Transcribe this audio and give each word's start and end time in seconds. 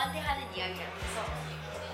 너한테 0.00 0.18
하는 0.20 0.56
이야기라고 0.56 0.96
해서 0.96 1.24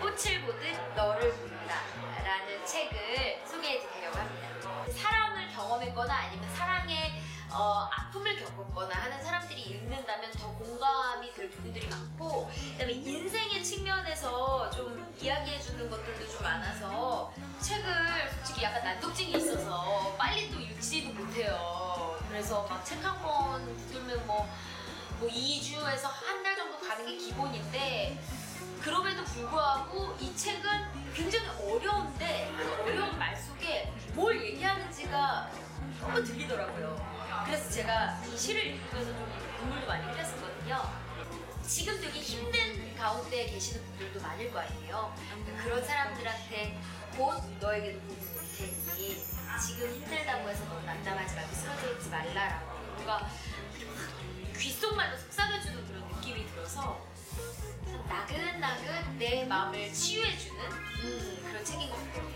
꽃을 0.00 0.42
보듯 0.42 0.94
너를 0.96 1.32
본다 1.34 1.76
라는 2.24 2.66
책을 2.66 3.42
소개해 3.46 3.78
드리려고 3.78 4.18
합니다. 4.18 4.48
사랑을 4.92 5.48
경험했거나 5.52 6.12
아니면 6.12 6.52
사랑의 6.56 7.22
어, 7.52 7.88
아픔을 7.92 8.40
겪었거나 8.44 8.92
하는 8.92 9.22
사람들이 9.22 9.60
읽는다면 9.60 10.32
더 10.32 10.48
공감이 10.54 11.32
될 11.34 11.48
부분들이 11.50 11.86
많고 11.86 12.50
그다음에 12.72 12.92
인생의 12.92 13.62
측면에서 13.62 14.68
좀 14.70 15.14
이야기해 15.20 15.60
주는 15.60 15.88
것들도 15.88 16.28
좀 16.28 16.42
많아서 16.42 17.32
책을 17.60 18.30
솔직히 18.34 18.64
약간 18.64 18.82
난독증이 18.82 19.30
있어서 19.32 20.16
빨리 20.18 20.50
또 20.50 20.58
읽지도 20.58 21.12
못해요. 21.12 22.18
그래서 22.28 22.66
막 22.68 22.82
책 22.84 22.98
한 23.04 23.22
권 23.22 23.64
붙들면 23.76 24.26
뭐, 24.26 24.48
뭐 25.20 25.28
2주에서 25.28 26.08
한달 26.26 26.51
가는 26.92 27.06
게 27.06 27.16
기본인데 27.16 28.18
그럼에도 28.82 29.24
불구하고 29.24 30.14
이 30.20 30.36
책은 30.36 30.62
굉장히 31.14 31.48
어려운데 31.48 32.52
그 32.54 32.82
어려운 32.82 33.18
말 33.18 33.34
속에 33.34 33.90
뭘 34.12 34.38
얘기하는지가 34.44 35.50
너무 36.00 36.22
들리더라고요. 36.22 37.42
그래서 37.46 37.70
제가 37.70 38.20
이 38.26 38.36
시를 38.36 38.66
읽으면서 38.66 39.10
좀 39.10 39.26
눈물도 39.60 39.86
많이 39.86 40.04
흘렸었거든요. 40.04 40.82
지금 41.66 41.98
되게 41.98 42.20
힘든 42.20 42.94
가운데 42.94 43.46
계시는 43.46 43.82
분들도 43.86 44.20
많을 44.20 44.52
거 44.52 44.58
아니에요. 44.58 45.16
그런 45.62 45.82
사람들한테 45.82 46.78
곧 47.16 47.42
너에게 47.58 47.92
도움이 47.92 48.16
올 48.36 48.44
테니 48.58 49.16
지금 49.66 49.94
힘들다고 49.94 50.46
해서 50.46 50.62
너무 50.66 50.84
난감하지 50.84 51.36
말고 51.36 51.54
쓰러져 51.54 51.92
있지 51.92 52.10
말라라고 52.10 52.78
뭔가 52.96 53.30
그런 54.52 55.31
참 56.82 56.98
나긋나긋 58.08 59.16
내 59.18 59.44
마음을 59.44 59.92
치유해주는 59.92 60.60
음, 61.04 61.44
그런 61.48 61.64
책인 61.64 61.88
것 61.90 61.96
같아요. 61.96 62.32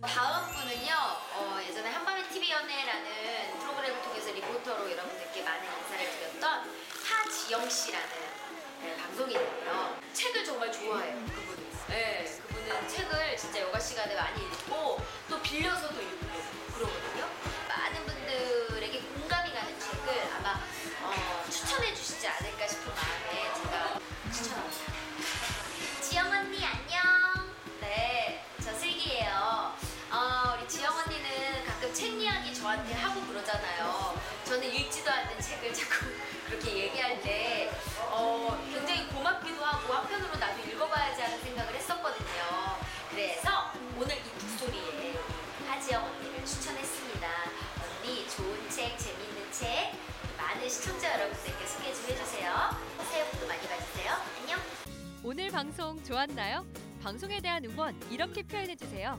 다음 0.00 0.52
분은요, 0.52 0.92
어, 1.34 1.58
예전에 1.66 1.90
한밤의 1.90 2.28
TV 2.28 2.50
연애라는 2.50 3.58
프로그램을 3.58 4.02
통해서 4.02 4.30
리포터로 4.32 4.90
여러분들께 4.90 5.42
많은 5.42 5.64
인사를 5.64 6.10
드렸던 6.10 6.70
하지영 7.04 7.68
씨라는 7.68 8.08
네, 8.82 8.96
방송인이에요. 8.96 9.98
책을 10.12 10.44
정말 10.44 10.70
좋아해요, 10.72 11.14
그분은. 11.26 11.70
네, 11.88 12.24
그분은 12.24 12.88
책을 12.88 13.36
진짜 13.36 13.60
여가 13.62 13.78
시간에 13.80 14.14
많이 14.14 14.40
읽고 14.42 15.00
또 15.28 15.42
빌려서도 15.42 15.97
그러잖아요. 33.48 34.14
저는 34.44 34.74
읽지도 34.74 35.10
않는 35.10 35.40
책을 35.40 35.72
자꾸 35.72 36.06
그렇게 36.46 36.84
얘기할 36.84 37.20
때 37.22 37.70
어, 38.10 38.62
굉장히 38.72 39.08
고맙기도 39.08 39.64
하고 39.64 39.94
한편으로 39.94 40.36
나도 40.36 40.68
읽어봐야지 40.68 41.22
하는 41.22 41.40
생각을 41.40 41.74
했었거든요. 41.74 42.78
그래서 43.10 43.72
오늘 43.96 44.16
이 44.16 44.30
북소리에 44.38 45.18
하지영 45.66 46.04
언니를 46.04 46.44
추천했습니다. 46.44 47.28
언니 47.82 48.28
좋은 48.28 48.70
책, 48.70 48.98
재밌는 48.98 49.50
책 49.50 49.92
많은 50.36 50.68
시청자 50.68 51.14
여러분들께 51.14 51.66
소개 51.66 51.92
좀 51.94 52.04
해주세요. 52.04 52.70
새해 53.10 53.30
복도 53.30 53.46
많이 53.46 53.66
받으세요. 53.66 54.12
안녕. 54.40 54.60
오늘 55.24 55.50
방송 55.50 56.02
좋았나요? 56.04 56.66
방송에 57.02 57.40
대한 57.40 57.64
응원 57.64 57.98
이렇게 58.10 58.42
표현해 58.42 58.76
주세요. 58.76 59.18